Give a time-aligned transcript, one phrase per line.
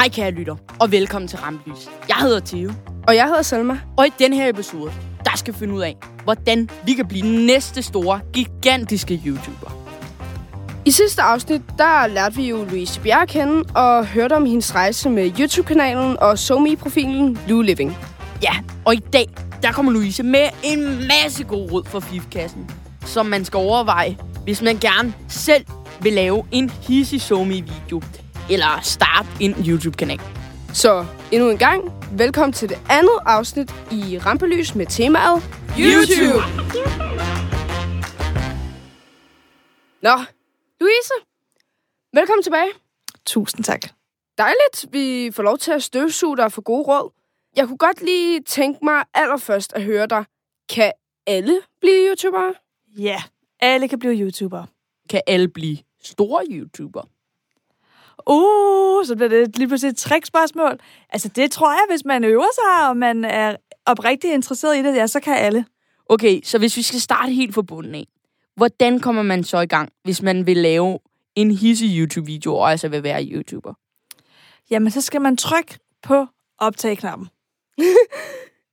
[0.00, 1.88] Hej kære lytter, og velkommen til Rampelys.
[2.08, 2.72] Jeg hedder Theo,
[3.08, 3.80] Og jeg hedder Selma.
[3.96, 4.92] og i den her episode,
[5.24, 9.70] der skal vi finde ud af, hvordan vi kan blive næste store, gigantiske YouTuber.
[10.84, 15.10] I sidste afsnit, der lærte vi jo Louise Bjerg kende og hørte om hendes rejse
[15.10, 17.96] med YouTube-kanalen og SoMe-profilen Lou Living.
[18.42, 18.52] Ja,
[18.84, 19.28] og i dag,
[19.62, 22.70] der kommer Louise med en masse god råd for FIF-kassen,
[23.06, 25.64] som man skal overveje, hvis man gerne selv
[26.02, 28.02] vil lave en hissig video
[28.50, 30.20] eller starte en YouTube-kanal.
[30.74, 35.42] Så endnu en gang, velkommen til det andet afsnit i Rampelys med temaet
[35.78, 36.42] YouTube!
[40.02, 40.16] Nå,
[40.80, 41.12] Louise,
[42.14, 42.70] velkommen tilbage.
[43.26, 43.80] Tusind tak.
[44.38, 47.10] Dejligt, vi får lov til at støvsuge dig for gode råd.
[47.56, 50.24] Jeg kunne godt lige tænke mig allerførst at høre dig.
[50.68, 50.92] Kan
[51.26, 52.54] alle blive YouTubere?
[52.96, 53.22] Ja,
[53.60, 54.66] alle kan blive YouTubere.
[55.10, 57.02] Kan alle blive store YouTuber?
[58.26, 60.78] Uh, så bliver det lige pludselig et trickspørgsmål.
[61.10, 64.96] Altså, det tror jeg, hvis man øver sig, og man er oprigtigt interesseret i det,
[64.96, 65.64] ja, så kan alle.
[66.08, 68.06] Okay, så hvis vi skal starte helt fra bunden af,
[68.56, 70.98] hvordan kommer man så i gang, hvis man vil lave
[71.36, 73.74] en hissig YouTube-video, og altså vil være YouTuber?
[74.70, 76.26] Jamen, så skal man trykke på
[76.58, 77.28] optag-knappen.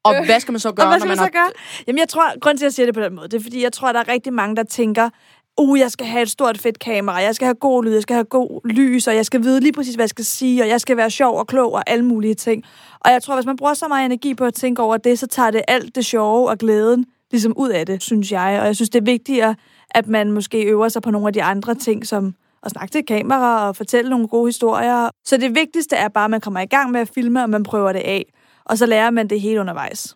[0.04, 1.52] Og hvad skal man så gøre, og hvad skal når man så gøre?
[1.88, 3.64] Jamen, jeg tror, grund til, at jeg siger det på den måde, det er, fordi
[3.64, 5.10] jeg tror, der er rigtig mange, der tænker,
[5.58, 8.14] uh, jeg skal have et stort fedt kamera, jeg skal have god lyd, jeg skal
[8.14, 10.82] have god lys, og jeg skal vide lige præcis, hvad jeg skal sige, og jeg
[10.82, 12.64] skal være sjov og klog og alle mulige ting.
[13.00, 15.28] Og jeg tror, hvis man bruger så meget energi på at tænke over det, så
[15.28, 18.58] tager det alt det sjove og glæden ligesom ud af det, synes jeg.
[18.62, 19.56] Og jeg synes, det er vigtigere,
[19.90, 23.06] at man måske øver sig på nogle af de andre ting, som at snakke til
[23.06, 25.10] kamera og fortælle nogle gode historier.
[25.26, 27.64] Så det vigtigste er bare, at man kommer i gang med at filme, og man
[27.64, 28.34] prøver det af.
[28.66, 30.16] Og så lærer man det hele undervejs.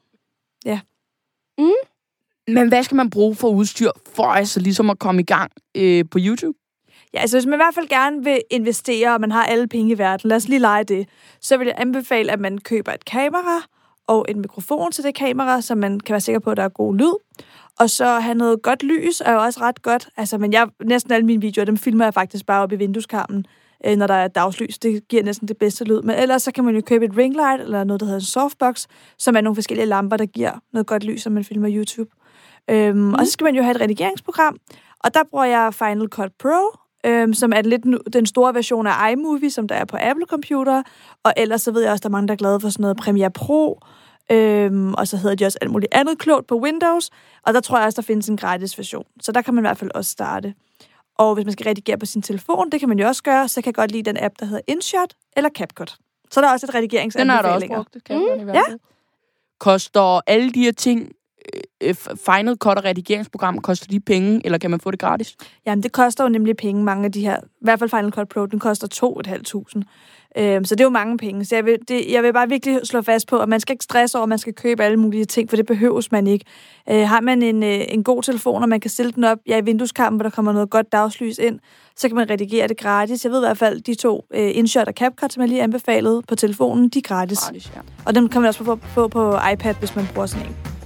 [1.58, 1.91] Mm.
[2.53, 6.05] Men hvad skal man bruge for udstyr, for altså ligesom at komme i gang øh,
[6.11, 6.57] på YouTube?
[7.13, 9.91] Ja, altså hvis man i hvert fald gerne vil investere, og man har alle penge
[9.91, 11.09] i verden, lad os lige lege det,
[11.41, 13.61] så vil jeg anbefale, at man køber et kamera
[14.07, 16.69] og en mikrofon til det kamera, så man kan være sikker på, at der er
[16.69, 17.13] god lyd.
[17.79, 20.09] Og så have noget godt lys er jo også ret godt.
[20.17, 23.45] Altså, men jeg, næsten alle mine videoer, dem filmer jeg faktisk bare op i vindueskarmen,
[23.85, 24.78] øh, når der er dagslys.
[24.79, 26.01] Det giver næsten det bedste lyd.
[26.01, 28.85] Men ellers så kan man jo købe et ringlight, eller noget, der hedder en softbox,
[29.17, 32.11] som er nogle forskellige lamper, der giver noget godt lys, når man filmer YouTube.
[32.69, 33.13] Øhm, mm.
[33.13, 34.57] Og så skal man jo have et redigeringsprogram,
[34.99, 38.88] og der bruger jeg Final Cut Pro, øhm, som er lidt nu- den store version
[38.88, 40.83] af iMovie, som der er på Apple-computer.
[41.23, 42.97] Og ellers så ved jeg også, der er mange, der er glade for sådan noget
[42.97, 43.79] Premiere Pro,
[44.31, 47.09] øhm, og så hedder de også alt muligt andet klogt på Windows.
[47.45, 49.05] Og der tror jeg også, der findes en gratis version.
[49.22, 50.53] Så der kan man i hvert fald også starte.
[51.17, 53.61] Og hvis man skal redigere på sin telefon, det kan man jo også gøre, så
[53.61, 55.95] kan jeg godt lide den app, der hedder InShot eller CapCut.
[56.31, 57.75] Så er der også et Den har redigeringsanbefalinger.
[57.75, 57.93] da også brugt.
[57.93, 58.61] Det kan mm, i hvert ja.
[58.69, 58.79] fald.
[59.59, 61.11] Koster alle de her ting,
[62.16, 65.35] Final Cut og redigeringsprogram, koster de penge, eller kan man få det gratis?
[65.66, 67.38] Jamen, det koster jo nemlig penge, mange af de her.
[67.38, 68.88] I hvert fald Final Cut Pro, den koster
[69.78, 69.81] 2.500.
[70.38, 71.46] Øhm, så det er jo mange penge.
[71.46, 73.84] Så jeg vil, det, jeg vil bare virkelig slå fast på, at man skal ikke
[73.84, 76.46] stresse over, at man skal købe alle mulige ting, for det behøves man ikke.
[76.90, 79.58] Øh, har man en, øh, en god telefon, og man kan stille den op ja,
[79.58, 81.59] i vindueskampen, hvor der kommer noget godt dagslys ind,
[81.96, 83.25] så kan man redigere det gratis.
[83.25, 86.22] Jeg ved i hvert fald, de to øh, InShot og CapCut, som jeg lige anbefalede
[86.28, 87.40] på telefonen, de er gratis.
[87.40, 87.81] Gratis, ja.
[88.06, 90.81] Og dem kan man også få, få på iPad, hvis man bruger sådan en.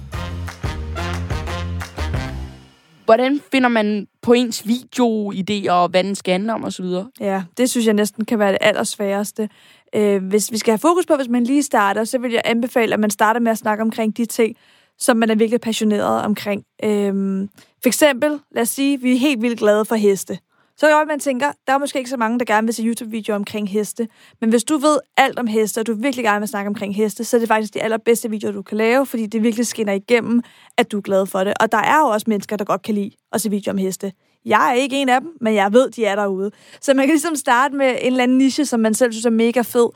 [3.06, 6.86] Hvordan finder man på ens videoidéer, og hvad den skal handle om osv.?
[7.20, 9.48] Ja, det synes jeg næsten kan være det allersværeste.
[9.94, 12.94] Øh, hvis vi skal have fokus på, hvis man lige starter, så vil jeg anbefale,
[12.94, 14.56] at man starter med at snakke omkring de ting,
[14.98, 16.64] som man er virkelig passioneret omkring.
[16.84, 17.48] Øhm,
[17.82, 20.38] for eksempel, lad os sige, vi er helt vildt glade for heste.
[20.78, 23.36] Så er man tænker, der er måske ikke så mange, der gerne vil se YouTube-videoer
[23.36, 24.08] omkring heste.
[24.40, 27.24] Men hvis du ved alt om heste, og du virkelig gerne vil snakke omkring heste,
[27.24, 30.42] så er det faktisk de allerbedste videoer, du kan lave, fordi det virkelig skinner igennem,
[30.76, 31.54] at du er glad for det.
[31.60, 34.12] Og der er jo også mennesker, der godt kan lide at se videoer om heste.
[34.44, 36.50] Jeg er ikke en af dem, men jeg ved, de er derude.
[36.80, 39.30] Så man kan ligesom starte med en eller anden niche, som man selv synes er
[39.30, 39.88] mega fed,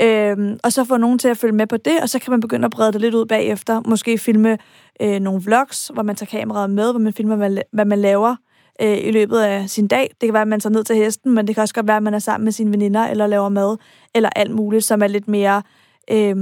[0.00, 2.40] øhm, og så få nogen til at følge med på det, og så kan man
[2.40, 3.82] begynde at brede det lidt ud bagefter.
[3.86, 4.58] Måske filme
[5.02, 8.36] øh, nogle vlogs, hvor man tager kameraet med, hvor man filmer, hvad man laver
[8.82, 10.10] øh, i løbet af sin dag.
[10.20, 11.96] Det kan være, at man tager ned til hesten, men det kan også godt være,
[11.96, 13.76] at man er sammen med sine veninder, eller laver mad,
[14.14, 15.62] eller alt muligt, som er lidt mere...
[16.10, 16.36] Øh,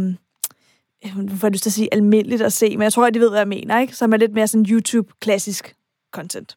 [1.16, 3.20] nu får jeg lyst til at sige almindeligt at se, men jeg tror, at de
[3.20, 3.96] ved, hvad jeg mener, ikke?
[3.96, 5.74] Som er lidt mere sådan YouTube-klassisk
[6.14, 6.56] content.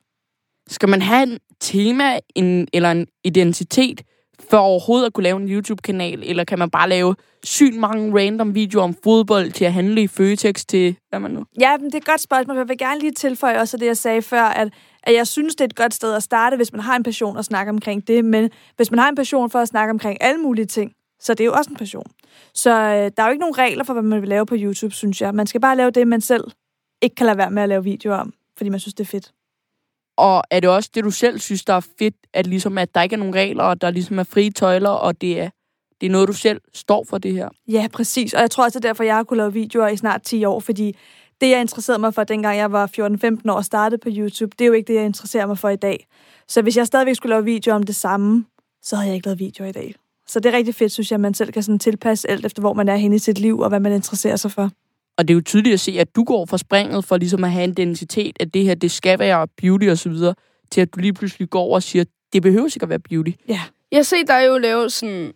[0.69, 4.01] Skal man have en tema en, eller en identitet,
[4.49, 8.55] for overhovedet at kunne lave en YouTube-kanal, eller kan man bare lave sygt mange random
[8.55, 11.43] videoer om fodbold til at handle i Føtex til, hvad man nu?
[11.59, 12.57] Ja, men det er et godt spørgsmål.
[12.57, 14.73] Jeg vil gerne lige tilføje også det, jeg sagde før, at,
[15.03, 17.37] at jeg synes, det er et godt sted at starte, hvis man har en passion
[17.37, 18.25] at snakke omkring det.
[18.25, 21.39] Men hvis man har en passion for at snakke omkring alle mulige ting, så det
[21.39, 22.11] er jo også en passion.
[22.53, 24.93] Så øh, der er jo ikke nogen regler for, hvad man vil lave på YouTube,
[24.93, 25.35] synes jeg.
[25.35, 26.43] Man skal bare lave det, man selv
[27.01, 29.31] ikke kan lade være med at lave videoer om, fordi man synes, det er fedt.
[30.17, 33.01] Og er det også det, du selv synes, der er fedt, at, ligesom, at der
[33.01, 35.49] ikke er nogen regler, og der ligesom er frie tøjler, og det er
[36.01, 37.49] Det er noget, du selv står for det her.
[37.67, 38.33] Ja, præcis.
[38.33, 40.45] Og jeg tror også, det er derfor, jeg har kunnet lave videoer i snart 10
[40.45, 40.95] år, fordi
[41.41, 42.87] det, jeg interesserede mig for, dengang jeg var
[43.47, 45.69] 14-15 år og startede på YouTube, det er jo ikke det, jeg interesserer mig for
[45.69, 46.07] i dag.
[46.47, 48.45] Så hvis jeg stadigvæk skulle lave videoer om det samme,
[48.81, 49.95] så havde jeg ikke lavet videoer i dag.
[50.27, 52.61] Så det er rigtig fedt, synes jeg, at man selv kan sådan tilpasse alt efter,
[52.61, 54.71] hvor man er henne i sit liv, og hvad man interesserer sig for.
[55.17, 57.51] Og det er jo tydeligt at se, at du går fra springet for ligesom at
[57.51, 60.35] have en identitet, at det her, det skal være beauty og så videre,
[60.71, 62.03] til at du lige pludselig går over og siger,
[62.33, 63.31] det behøver ikke at være beauty.
[63.47, 63.61] Ja.
[63.91, 65.31] Jeg set dig jo lave sådan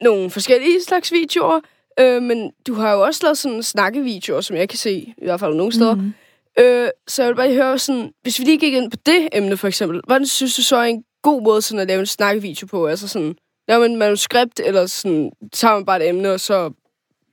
[0.00, 1.60] nogle forskellige slags videoer,
[2.00, 5.40] øh, men du har jo også lavet sådan snakkevideoer, som jeg kan se, i hvert
[5.40, 5.94] fald nogle steder.
[5.94, 6.12] Mm.
[6.58, 9.56] Øh, så jeg vil bare høre sådan, hvis vi lige gik ind på det emne
[9.56, 12.66] for eksempel, hvordan synes du så er en god måde sådan at lave en snakkevideo
[12.66, 12.86] på?
[12.86, 13.36] Altså sådan,
[13.68, 16.70] laver man et manuskript, eller sådan, tager man bare et emne, og så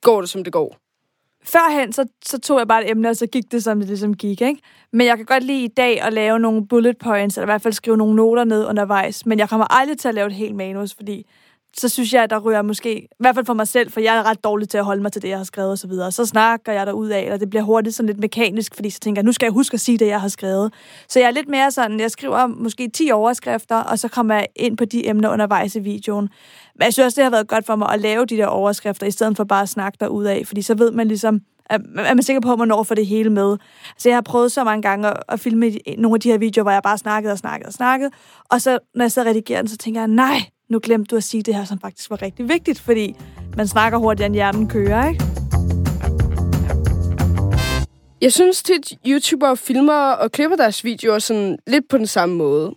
[0.01, 0.77] går det, som det går?
[1.45, 4.13] Førhen, så, så tog jeg bare et emne, og så gik det, som det ligesom
[4.13, 4.61] gik, ikke?
[4.93, 7.61] Men jeg kan godt lide i dag at lave nogle bullet points, eller i hvert
[7.61, 9.25] fald skrive nogle noter ned undervejs.
[9.25, 11.25] Men jeg kommer aldrig til at lave et helt manus, fordi
[11.77, 14.17] så synes jeg, at der ryger måske, i hvert fald for mig selv, for jeg
[14.17, 16.11] er ret dårlig til at holde mig til det, jeg har skrevet og så videre.
[16.11, 18.99] Så snakker jeg der ud af, eller det bliver hurtigt sådan lidt mekanisk, fordi så
[18.99, 20.73] tænker jeg, nu skal jeg huske at sige det, jeg har skrevet.
[21.09, 24.47] Så jeg er lidt mere sådan, jeg skriver måske 10 overskrifter, og så kommer jeg
[24.55, 26.29] ind på de emner undervejs i videoen.
[26.75, 29.07] Men jeg synes også, det har været godt for mig at lave de der overskrifter,
[29.07, 31.77] i stedet for bare at snakke der ud af, fordi så ved man ligesom, er
[31.97, 33.57] er man sikker på, at man når for det hele med.
[33.97, 36.63] Så jeg har prøvet så mange gange at, at filme nogle af de her videoer,
[36.63, 38.11] hvor jeg bare snakkede og snakkede og snakkede.
[38.49, 40.41] Og så, når jeg så redigerer den, så tænker jeg, nej,
[40.73, 43.15] nu glemte du at sige det her, som faktisk var rigtig vigtigt, fordi
[43.57, 45.23] man snakker hurtigere, end hjernen kører, ikke?
[48.21, 52.75] Jeg synes tit, YouTubere filmer og klipper deres videoer sådan lidt på den samme måde.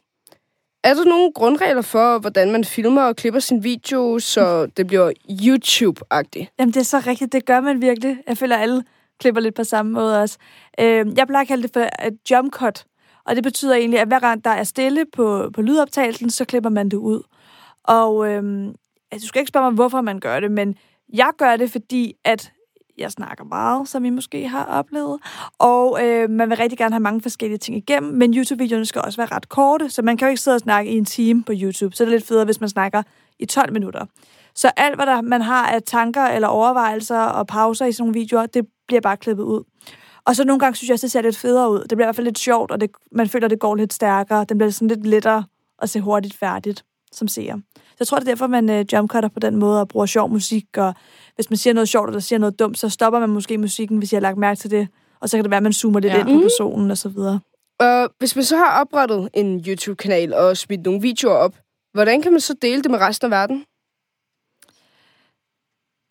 [0.84, 5.12] Er der nogle grundregler for, hvordan man filmer og klipper sin video, så det bliver
[5.30, 6.54] YouTube-agtigt?
[6.58, 7.32] Jamen, det er så rigtigt.
[7.32, 8.16] Det gør man virkelig.
[8.28, 8.82] Jeg føler, at alle
[9.20, 10.38] klipper lidt på samme måde også.
[10.80, 12.84] Øh, jeg plejer at kalde det for et jump cut.
[13.26, 16.70] Og det betyder egentlig, at hver gang der er stille på, på lydoptagelsen, så klipper
[16.70, 17.22] man det ud.
[17.88, 18.74] Og øhm,
[19.10, 20.76] altså, du skal ikke spørge mig, hvorfor man gør det, men
[21.12, 22.52] jeg gør det, fordi at
[22.98, 25.20] jeg snakker meget, som I måske har oplevet.
[25.58, 29.16] Og øh, man vil rigtig gerne have mange forskellige ting igennem, men YouTube-videoerne skal også
[29.16, 31.52] være ret korte, så man kan jo ikke sidde og snakke i en time på
[31.54, 31.96] YouTube.
[31.96, 33.02] Så det er lidt federe, hvis man snakker
[33.38, 34.06] i 12 minutter.
[34.54, 38.20] Så alt, hvad der, man har af tanker eller overvejelser og pauser i sådan nogle
[38.20, 39.64] videoer, det bliver bare klippet ud.
[40.24, 41.80] Og så nogle gange synes jeg at det ser lidt federe ud.
[41.80, 44.44] Det bliver i hvert fald lidt sjovt, og det, man føler, det går lidt stærkere.
[44.44, 45.44] Det bliver sådan lidt lettere
[45.82, 46.84] at se hurtigt færdigt
[47.16, 47.56] som seer.
[47.76, 50.30] Så jeg tror, det er derfor, man øh, jumpcutter på den måde og bruger sjov
[50.30, 50.64] musik.
[50.76, 50.94] Og
[51.34, 54.12] hvis man siger noget sjovt eller siger noget dumt, så stopper man måske musikken, hvis
[54.12, 54.88] jeg har lagt mærke til det.
[55.20, 56.18] Og så kan det være, at man zoomer lidt Ja.
[56.26, 57.40] ind på personen og så videre.
[57.80, 61.56] Og hvis man så har oprettet en YouTube-kanal og smidt nogle videoer op,
[61.92, 63.64] hvordan kan man så dele det med resten af verden?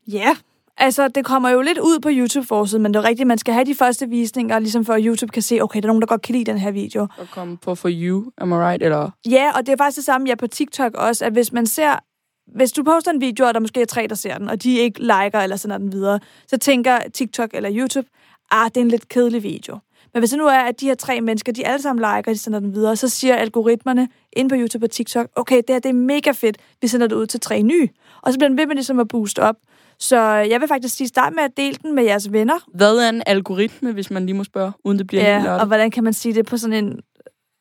[0.08, 0.36] Ja,
[0.78, 3.66] altså det kommer jo lidt ud på YouTube-forsiden, men det er rigtigt, man skal have
[3.66, 6.22] de første visninger, ligesom for at YouTube kan se, okay, der er nogen, der godt
[6.22, 7.08] kan lide den her video.
[7.18, 8.84] Og komme på For You, am I right?
[8.84, 11.66] Eller Ja, og det er faktisk det samme, ja, på TikTok også, at hvis man
[11.66, 12.00] ser,
[12.56, 14.78] hvis du poster en video, og der måske er tre, der ser den, og de
[14.78, 18.08] ikke liker eller sender den videre, så tænker TikTok eller YouTube,
[18.52, 19.80] ah, det er en lidt kedelig video.
[20.14, 22.38] Men hvis det nu er, at de her tre mennesker, de alle sammen liker, de
[22.38, 25.90] sender den videre, så siger algoritmerne inde på YouTube og TikTok, okay, det her det
[25.90, 27.90] er mega fedt, vi sender det ud til tre nye.
[28.22, 29.56] Og så bliver den ved med ligesom at booste op.
[30.00, 32.54] Så jeg vil faktisk sige, start med at dele den med jeres venner.
[32.74, 35.44] hvad er en algoritme, hvis man lige må spørge, uden det bliver helt Ja, og
[35.44, 35.68] nørdet?
[35.68, 37.00] hvordan kan man sige det på sådan en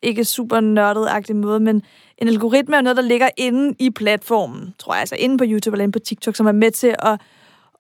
[0.03, 1.83] ikke super nørdet-agtig måde, men
[2.19, 5.75] en algoritme er noget, der ligger inde i platformen, tror jeg, altså inde på YouTube
[5.75, 7.21] eller inde på TikTok, som er med til at,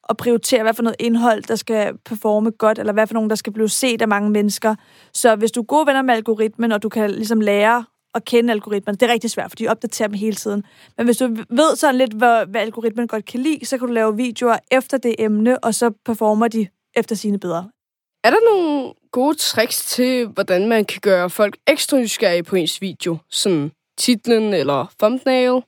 [0.08, 3.36] at prioritere, hvad for noget indhold, der skal performe godt, eller hvad for nogen, der
[3.36, 4.74] skal blive set af mange mennesker.
[5.12, 7.84] Så hvis du er gode venner med algoritmen, og du kan ligesom lære
[8.14, 10.64] at kende algoritmen, det er rigtig svært, for de opdaterer dem hele tiden.
[10.96, 13.92] Men hvis du ved sådan lidt, hvad, hvad algoritmen godt kan lide, så kan du
[13.94, 16.66] lave videoer efter det emne, og så performer de
[16.96, 17.68] efter sine bedre.
[18.24, 22.80] Er der nogle gode tricks til, hvordan man kan gøre folk ekstra nysgerrige på ens
[22.80, 23.16] video?
[23.30, 25.62] Sådan titlen eller thumbnail?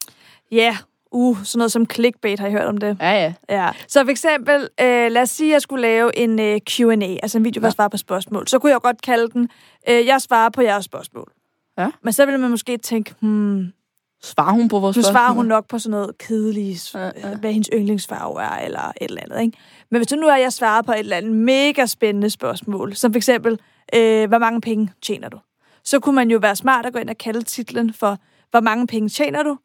[0.52, 0.76] Ja, yeah.
[1.10, 2.96] uh, sådan noget som clickbait, har I hørt om det?
[3.00, 3.32] Ja, ja.
[3.48, 3.70] Ja.
[3.88, 7.38] Så for eksempel, øh, lad os sige, at jeg skulle lave en øh, Q&A, altså
[7.38, 8.48] en video, hvor jeg svarer på spørgsmål.
[8.48, 9.48] Så kunne jeg godt kalde den,
[9.88, 11.32] øh, jeg svarer på jeres spørgsmål.
[11.78, 11.90] Ja.
[12.02, 13.72] Men så ville man måske tænke, hmm,
[14.22, 15.12] Svarer hun på vores nu spørgsmål?
[15.12, 18.92] svarer hun nok på sådan noget kedeligt, Ja, ja, hvad hendes yndlingsfarve er, eller et
[19.00, 19.40] eller andet.
[19.40, 19.58] Ikke?
[19.90, 23.12] Men hvis det nu er, jeg svarer på et eller andet mega spændende spørgsmål, som
[23.12, 23.60] for eksempel,
[23.94, 25.38] øh, hvor mange penge tjener du?
[25.84, 28.18] Så kunne man jo være smart at gå ind og kalde titlen for,
[28.50, 29.58] hvor mange penge tjener du?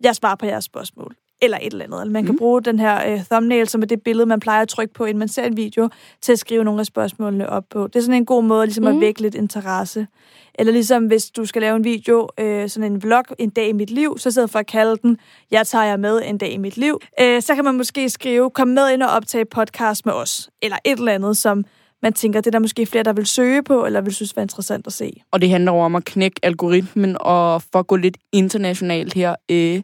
[0.00, 1.16] Jeg svarer på jeres spørgsmål.
[1.44, 2.00] Eller et eller andet.
[2.00, 2.38] Eller man kan Mm.
[2.38, 5.18] bruge den her øh, thumbnail, som er det billede, man plejer at trykke på, inden
[5.18, 5.88] man ser en video,
[6.22, 7.86] til at skrive nogle af spørgsmålene op på.
[7.86, 8.90] Det er sådan en god måde ligesom Mm.
[8.90, 10.06] at vække lidt interesse.
[10.58, 13.72] Eller ligesom hvis du skal lave en video, øh, sådan en vlog, en dag i
[13.72, 15.18] mit liv, så stedet for at kalde den,
[15.50, 18.50] jeg tager jer med en dag i mit liv, øh, så kan man måske skrive,
[18.50, 20.50] kom med ind og optage podcast med os.
[20.62, 21.64] Eller et eller andet, som
[22.02, 24.42] man tænker, det er der måske flere, der vil søge på, eller vil synes var
[24.42, 25.12] interessant at se.
[25.30, 29.34] Og det handler om at knække algoritmen, og for at gå lidt internationalt her.
[29.50, 29.82] Øh,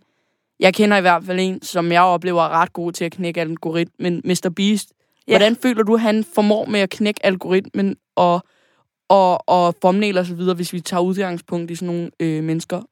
[0.61, 3.41] Jeg kender i hvert fald en, som jeg oplever er ret god til at knække
[3.41, 4.53] algoritmen, Mr.
[4.57, 4.93] Beast.
[5.29, 5.33] Ja.
[5.33, 8.43] Hvordan føler du, han formår med at knække algoritmen og,
[9.09, 12.83] og, og thumbnail og så videre, hvis vi tager udgangspunkt i sådan nogle øh, mennesker?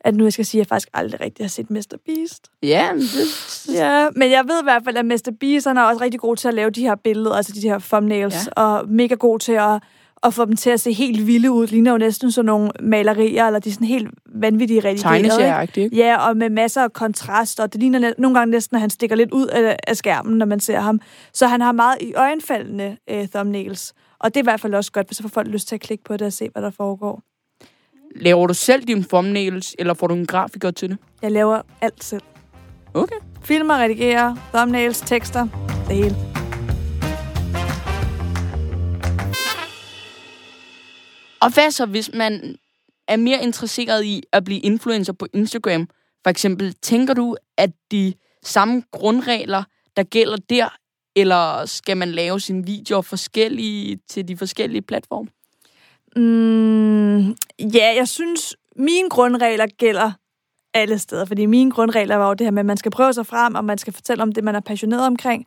[0.00, 1.96] At nu jeg skal sige, at jeg faktisk aldrig rigtig har set Mr.
[2.06, 2.50] Beast.
[2.62, 5.32] Ja, men det, Ja, men jeg ved i hvert fald, at Mr.
[5.40, 7.78] Beast han er også rigtig god til at lave de her billeder, altså de her
[7.78, 8.62] thumbnails, ja.
[8.62, 9.82] og mega god til at,
[10.22, 11.66] at få dem til at se helt vilde ud.
[11.66, 15.76] Ligner jo næsten sådan nogle malerier, eller de er sådan helt vanvittige redigeret.
[15.76, 15.96] ikke?
[15.96, 19.16] Ja, og med masser af kontrast, og det ligner nogle gange næsten, at han stikker
[19.16, 21.00] lidt ud af, af skærmen, når man ser ham.
[21.32, 23.94] Så han har meget i øjenfaldende øh, thumbnails.
[24.18, 25.80] Og det er i hvert fald også godt, hvis så får folk lyst til at
[25.80, 27.22] klikke på det og se, hvad der foregår.
[28.16, 30.98] Laver du selv dine thumbnails, eller får du en grafiker til det?
[31.22, 32.22] Jeg laver alt selv.
[32.94, 33.16] Okay.
[33.42, 35.48] Filmer, redigerer, thumbnails, tekster,
[35.88, 36.37] det hele.
[41.48, 42.56] Og hvad så, hvis man
[43.08, 45.88] er mere interesseret i at blive influencer på Instagram?
[46.24, 49.62] For eksempel, tænker du, at de samme grundregler,
[49.96, 50.68] der gælder der,
[51.16, 55.28] eller skal man lave sine videoer forskellige til de forskellige platforme?
[56.16, 57.28] Mm,
[57.74, 60.12] ja, jeg synes, mine grundregler gælder
[60.74, 63.26] alle steder, fordi mine grundregler var jo det her med, at man skal prøve sig
[63.26, 65.46] frem, og man skal fortælle om det, man er passioneret omkring.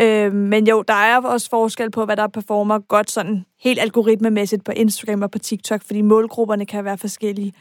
[0.00, 4.64] Øh, men jo, der er også forskel på, hvad der performer godt sådan helt algoritmemæssigt
[4.64, 7.52] på Instagram og på TikTok, fordi målgrupperne kan være forskellige.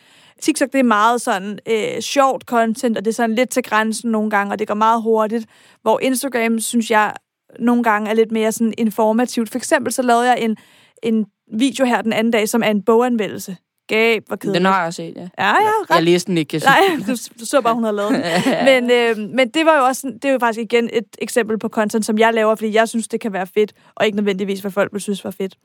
[0.42, 4.12] TikTok, det er meget sådan øh, sjovt content, og det er sådan lidt til grænsen
[4.12, 5.46] nogle gange, og det går meget hurtigt,
[5.82, 7.14] hvor Instagram, synes jeg,
[7.60, 9.50] nogle gange er lidt mere sådan informativt.
[9.50, 10.58] For eksempel så lavede jeg en,
[11.04, 13.58] en video her den anden dag, som er en boganmeldelse.
[13.88, 14.60] Gab, hvor kedeligt.
[14.60, 15.22] Den har jeg set, ja.
[15.22, 15.54] Ja, ja,
[15.90, 18.22] ret Jeg læste den ikke, jeg Nej, du, du så bare, hun havde lavet den.
[18.70, 21.70] Men, øh, men det var jo også det er jo faktisk igen et eksempel på
[21.70, 24.72] content, som jeg laver, fordi jeg synes, det kan være fedt, og ikke nødvendigvis, hvad
[24.72, 25.56] folk vil synes var fedt.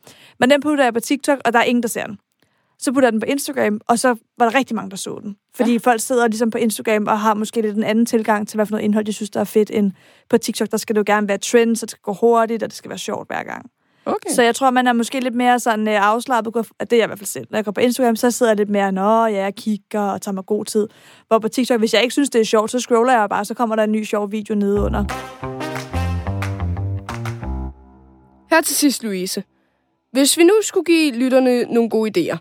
[0.41, 2.19] Men den putter jeg på TikTok, og der er ingen, der ser den.
[2.79, 4.09] Så putter jeg den på Instagram, og så
[4.39, 5.37] var der rigtig mange, der så den.
[5.55, 5.79] Fordi ja.
[5.79, 8.71] folk sidder ligesom på Instagram og har måske lidt en anden tilgang til, hvad for
[8.71, 9.93] noget indhold, de synes, der er fedt, end
[10.31, 12.69] på TikTok, der skal det jo gerne være trend, så det skal gå hurtigt, og
[12.69, 13.71] det skal være sjovt hver gang.
[14.09, 14.31] Okay.
[14.35, 16.55] Så jeg tror, man er måske lidt mere sådan øh, afslappet.
[16.55, 17.47] Det er jeg i hvert fald selv.
[17.51, 20.23] Når jeg går på Instagram, så sidder jeg lidt mere, nå, ja, jeg kigger og
[20.23, 20.89] tager mig god tid.
[21.29, 23.55] Hvor på TikTok, hvis jeg ikke synes, det er sjovt, så scroller jeg bare, så
[23.55, 25.05] kommer der en ny sjov video nede under.
[28.51, 29.45] Her til sidst, Louise.
[30.13, 32.37] Hvis vi nu skulle give lytterne nogle gode idéer,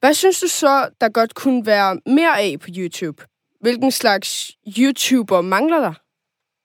[0.00, 3.22] hvad synes du så, der godt kunne være mere af på YouTube?
[3.60, 5.92] Hvilken slags YouTuber mangler der?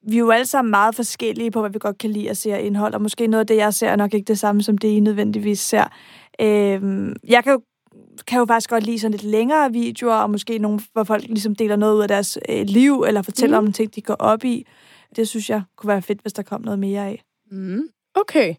[0.09, 2.53] Vi er jo alle sammen meget forskellige på, hvad vi godt kan lide at se
[2.53, 4.77] af indhold, og måske noget af det, jeg ser, er nok ikke det samme, som
[4.77, 5.83] det, I nødvendigvis ser.
[6.41, 7.62] Øhm, jeg kan jo,
[8.27, 11.55] kan jo faktisk godt lide sådan lidt længere videoer, og måske nogle, hvor folk ligesom
[11.55, 13.67] deler noget ud af deres øh, liv, eller fortæller Mhm.
[13.67, 14.65] om ting, de går op i.
[15.15, 17.24] Det synes jeg kunne være fedt, hvis der kom noget mere af.
[17.51, 17.81] Mm.
[18.15, 18.55] Okay.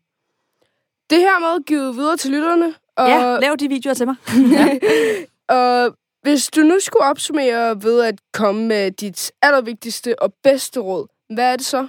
[1.10, 2.74] Det her med givet videre til lytterne.
[2.96, 4.16] Og, Ja, lav de videoer til mig.
[5.58, 11.06] og hvis du nu skulle opsummere ved at komme med dit allervigtigste og bedste råd,
[11.34, 11.86] hvad er det så?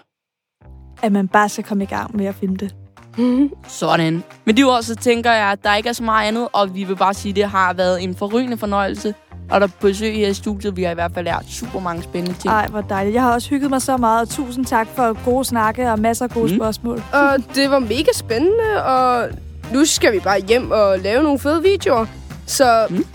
[1.04, 2.76] At man bare skal komme i gang med at filme det.
[3.68, 4.24] Sådan.
[4.46, 6.84] Med de ord, så tænker jeg, at der ikke er så meget andet, og vi
[6.84, 9.14] vil bare sige, at det har været en forrygende fornøjelse.
[9.52, 12.04] Og der er besøg her i studiet, vi har i hvert fald lært super mange
[12.04, 12.54] spændende ting.
[12.54, 13.14] Ej, hvor dejligt.
[13.14, 16.26] Jeg har også hygget mig så meget, og tusind tak for gode snakke og masser
[16.26, 16.58] af gode Mm.
[16.60, 17.04] spørgsmål.
[17.14, 19.30] og det var mega spændende, og
[19.74, 22.06] nu skal vi bare hjem og lave nogle fede videoer.
[22.46, 23.06] Så Mm.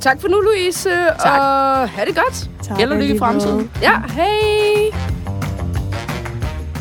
[0.00, 1.40] tak for nu, Louise, Tak.
[1.40, 2.50] og have det godt.
[2.62, 3.70] Tak Held og lykke i fremtiden.
[3.82, 5.11] Ja, hej!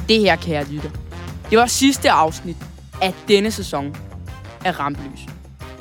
[0.10, 0.90] Det her, kære lytter,
[1.50, 2.58] det var sidste afsnit
[3.02, 3.96] af denne sæson
[4.66, 5.20] af Rampelys.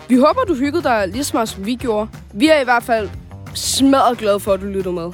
[0.09, 2.09] Vi håber, du hyggede dig lige så meget, som vi gjorde.
[2.35, 3.11] Vi er i hvert fald
[3.55, 5.13] smadret glade for, at du lytter med.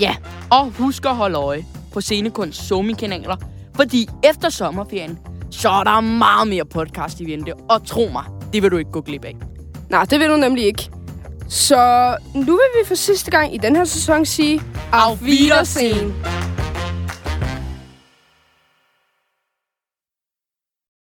[0.00, 0.16] Ja,
[0.50, 3.36] og husk at holde øje på Scenekunst Somi-kanaler,
[3.76, 5.18] fordi efter sommerferien,
[5.50, 8.90] så er der meget mere podcast i vente, og tro mig, det vil du ikke
[8.90, 9.36] gå glip af.
[9.90, 10.90] Nej, det vil du nemlig ikke.
[11.48, 14.62] Så nu vil vi for sidste gang i den her sæson sige...
[14.92, 16.14] Auf Wiedersehen!